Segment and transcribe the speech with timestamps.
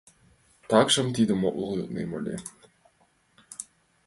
[0.69, 2.35] Такшым тидым огыл йоднем ыле.